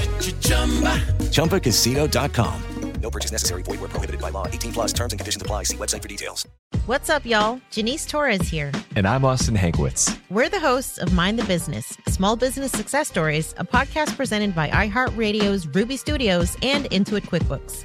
[1.30, 2.62] ChumbaCasino.com.
[3.00, 3.62] No purchase necessary.
[3.62, 4.46] Void where prohibited by law.
[4.48, 5.64] 18 plus terms and conditions apply.
[5.64, 6.46] See website for details.
[6.86, 7.60] What's up, y'all?
[7.70, 8.72] Janice Torres here.
[8.96, 10.18] And I'm Austin Hankwitz.
[10.30, 14.68] We're the hosts of Mind the Business, Small Business Success Stories, a podcast presented by
[14.70, 17.84] iHeartRadio's Ruby Studios and Intuit QuickBooks.